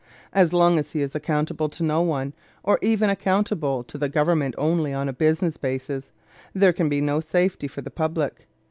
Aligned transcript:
As 0.33 0.51
long 0.51 0.79
as 0.79 0.93
he 0.93 1.01
is 1.03 1.13
accountable 1.13 1.69
to 1.69 1.83
no 1.83 2.01
one, 2.01 2.33
or 2.63 2.79
even 2.81 3.11
accountable 3.11 3.83
to 3.83 3.99
the 3.99 4.09
Government 4.09 4.55
only 4.57 4.93
on 4.93 5.07
a 5.07 5.13
business 5.13 5.57
basis, 5.57 6.11
there 6.55 6.73
can 6.73 6.89
be 6.89 7.01
no 7.01 7.19
safety 7.19 7.67
for 7.67 7.83
the 7.83 7.91
public. 7.91 8.47